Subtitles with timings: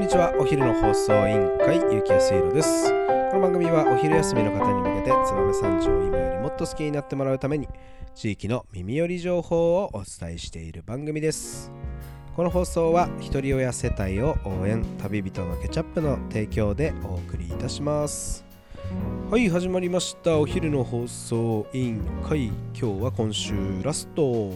[0.00, 0.34] んにちは。
[0.38, 2.88] お昼の放送委員会ゆきやすいろです。
[2.88, 7.68] この番組はお昼休みの方に向けて燕三条を今よりもっと好きになってもらうために
[8.14, 11.70] 地域の耳寄り情報をお伝えしている番組です。
[12.34, 18.42] この放送はひとり親世帯を応援旅人のケチャップの提供でお送りいたします。
[19.30, 20.38] はい始まりました。
[20.38, 22.46] お昼の放送委員会。
[22.46, 24.50] 今日は今週ラスト。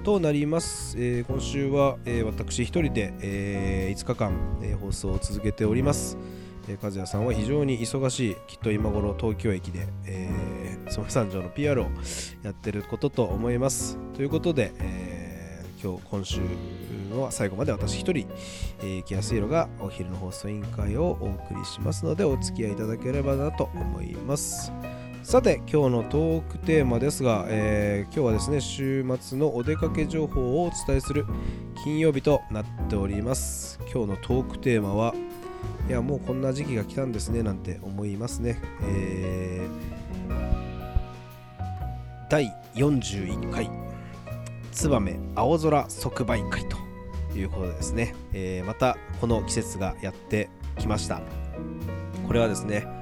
[0.00, 6.16] となります、えー、今週は、えー、私一人で、えー、5日間、え放送を続けております、
[6.68, 11.86] え和也さんは非常に忙しいきっと今頃東京駅で、えー、ソメ三条の PR を
[12.42, 13.98] やってることと思います。
[14.14, 16.40] ということで、え今日今週
[17.12, 18.26] は最後まで私一人、
[18.80, 24.72] えー、木安弘がお昼の放送委員会をお送りしますのでお付き合いいただければなと思います。
[25.22, 31.26] さて今日のトークテーマですが、えー、今日はですね週末のお出かけ情報をお伝えする
[31.84, 33.78] 金曜日となっております。
[33.92, 35.14] 今日のトークテーマは
[35.88, 40.34] いやもうこんな時期が来たんですねなんて思いますね、えー、
[42.30, 43.70] 第41回
[44.72, 46.76] 燕青空即売会と
[47.38, 51.20] いうことですね、えー、またこの季節がやってきました。
[52.26, 52.99] これはですね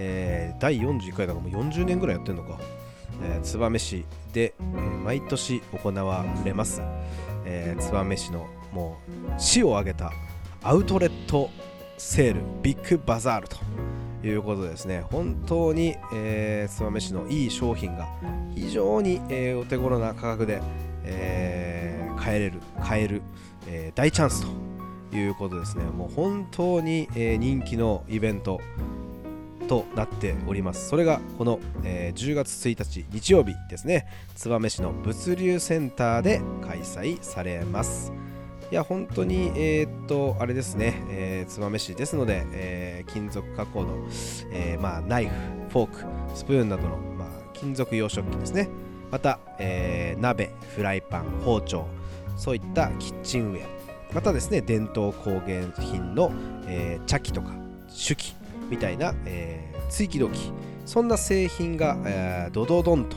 [0.00, 2.58] えー、第41回だからもう40年ぐらいやってるのか、
[3.22, 6.80] えー、燕市で、えー、毎年行われます、
[7.44, 10.12] えー、燕市のもう市を挙げた
[10.62, 11.50] アウトレット
[11.96, 13.56] セールビッグバザールと
[14.24, 15.04] いうことですね。
[15.10, 18.08] 本当に、えー、燕市のいい商品が
[18.54, 20.60] 非常に、えー、お手頃な価格で、
[21.04, 23.22] えー、買えれる買える、
[23.66, 24.44] えー、大チャンス
[25.10, 25.84] ということですね。
[25.84, 28.60] もう本当に、えー、人気のイベント。
[29.68, 30.88] となっております。
[30.88, 34.06] それがこの、えー、10月1日日曜日ですね。
[34.34, 38.12] 燕市の物流センターで開催されます。
[38.70, 44.06] いや本当にえー、っとあれですね、えー、燕市ですので、えー、金属加工の、
[44.52, 45.32] えー、まあナイフ
[45.70, 48.68] フォークスプーンなどの、まあ、金属洋食器ですね。
[49.10, 51.86] また、えー、鍋フライパン包丁
[52.36, 53.68] そういったキッチンウェア。
[54.12, 56.32] またですね伝統工芸品の、
[56.66, 57.52] えー、茶器とか
[57.88, 58.34] 手記
[58.68, 60.52] みたいな、えー、追記土器。
[60.84, 63.16] そんな製品が、えー、ドドドンと、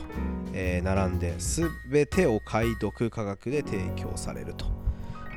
[0.52, 4.66] えー、並んで全てお買い得価格で提供されると。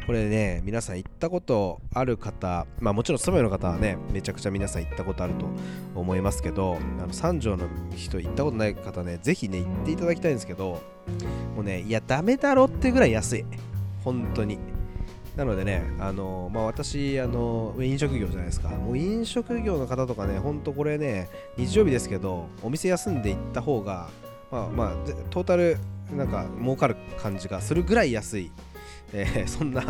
[0.06, 5.48] これね皆さん行ったことある方まあもちろん住まいの方はねめちゃくちゃ皆さん行ったことあると
[5.96, 7.66] 思いますけどあの三条の
[7.96, 10.80] 人行ったことない方ねぜひね行っていただきたいんですけど
[11.56, 13.46] もうねいやダメだろってぐらい安い。
[14.03, 14.59] 本当に。
[15.35, 18.69] なのでね、あのまあ、私あの、飲食業じゃないですか。
[18.69, 24.09] もう飲食業の方とかね、ほんとこれね、日曜日ですけど、お店休んで行った方が、
[24.50, 24.96] まあまあ、
[25.29, 25.78] トータル、
[26.16, 28.51] なんか儲かる感じがするぐらい安い、
[29.12, 29.84] えー、 そんな、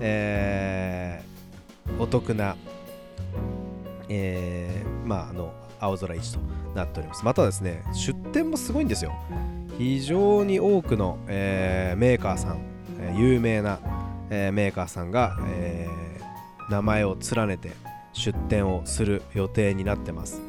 [0.00, 2.56] えー、お得な、
[4.08, 6.40] えー、まあ、あの、青空市と
[6.74, 7.24] なっております。
[7.24, 9.12] またですね、出店もすごいんですよ。
[9.78, 12.60] 非常に多くの、えー、メーカーさん、
[12.98, 13.78] え、有名な、
[14.30, 17.72] えー、メーカーさんが、えー、名前を連ねて
[18.12, 20.40] 出店をする予定になってます、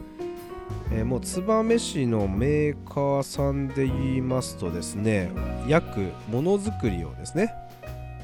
[0.91, 5.31] えー、もう燕市のメーカーさんで言いますとですね
[5.67, 7.53] 約ものづくりをですね、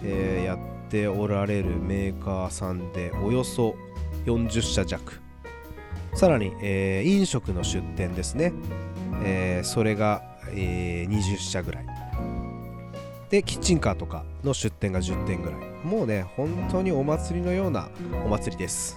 [0.03, 0.57] えー、やっ
[0.89, 3.75] ておられるメーカーさんでおよそ
[4.25, 5.23] 40社弱。
[6.15, 8.53] さらに、えー、飲食の出店ですね、
[9.23, 11.92] えー、それが、えー、20社ぐらい。
[13.33, 15.59] でキッチンカーとかの出店が10店ぐらい。
[15.83, 17.89] もうね本当にお祭りのような
[18.23, 18.95] お祭りです。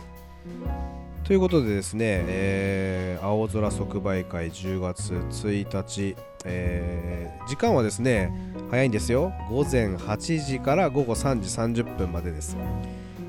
[1.24, 8.30] ということでですね、えー、青空即売会10月1日、えー、時間はですね
[8.70, 9.32] 早いんですよ。
[9.48, 11.40] 午前8時から午後3
[11.72, 12.58] 時30分までです、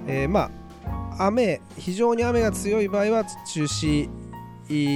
[0.08, 0.52] えー、ま
[1.18, 4.10] あ雨非常に雨が強い場合は中止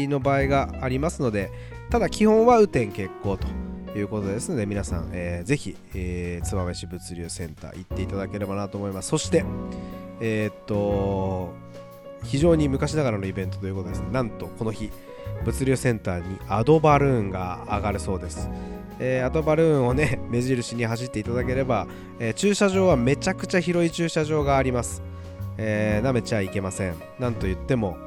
[0.09, 1.49] の場合がありますので
[1.89, 3.60] ただ基本は雨天決行と。
[3.95, 9.09] いうことですので皆さん、えー、ぜひ、えー、燕市物流センター行っていただければなと思います。
[9.09, 9.43] そして
[10.19, 11.53] えー、っと
[12.23, 14.07] 非常に昔ながらのイベントということですね。
[14.11, 14.91] なんとこの日
[15.43, 18.47] 物流センターにアドバルーンが上がるそうです、
[18.99, 21.87] えー、アドバルーンをね目印に走っていただければ、
[22.19, 25.01] えー、駐車場はめちゃくちゃ広い駐車場があります、
[25.57, 26.95] えー、舐めちゃいけません。
[27.17, 27.97] なんと言っても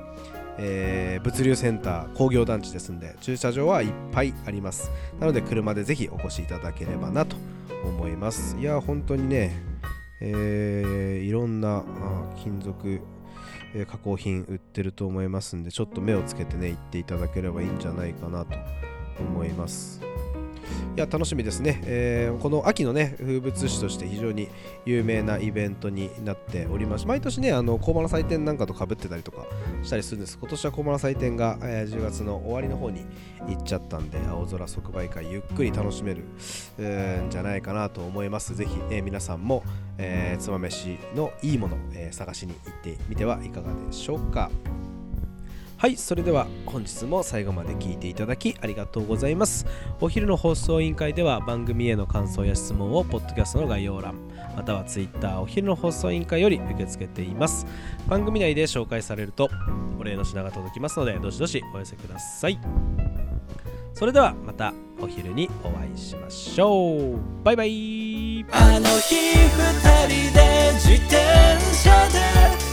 [0.58, 4.90] えー、物流センター工業団地ですんで駐車場はいっぱいあります。
[5.18, 7.36] なので車でぜひお越しいただければなと
[7.84, 8.56] 思います。
[8.58, 9.60] いや本当にね、
[10.20, 11.84] えー、いろんな
[12.36, 13.00] 金属、
[13.88, 18.56] 加工品売ってると思いますんでちょっと目をつけてね行っていただければいいんじゃないかなと
[19.18, 20.00] 思います。
[20.96, 24.48] いや楽しみですね、えーこの秋のね風物詩として非常に
[24.84, 27.06] 有名なイベントになっております。
[27.06, 29.46] 毎年ねあの祭典なんかとかぶってたりとか
[29.82, 30.38] したりするんです。
[30.38, 33.04] 今年はコーマの祭典が、えー10月の終わりの方に
[33.48, 38.54] 行っちゃったんで青空即売会ゆっくり楽しめるんじゃないかなと思います。
[38.54, 39.64] ぜひ、えー皆さんも、
[39.98, 44.50] えー、つまめしのいいもの、え探しに行ってみてはいかがでしょうか。
[45.84, 49.66] はいそれでは本日も最後まで聞いていただきありがとうございます。
[50.00, 54.14] お昼の放送委員会では番組への感想や質問をポッドキャストの概要欄
[54.56, 57.66] または Twitter お昼の放送委員会より受け付けています。
[58.08, 59.50] 番組内で紹介されると
[60.00, 62.58] お礼の品が届きますのでどしどしお寄せください。
[63.92, 64.72] それではまた
[65.02, 67.18] お昼にお会いしましょう。
[67.44, 68.46] バイバイ。
[68.52, 71.14] あの日二人で自転
[71.74, 72.63] 車で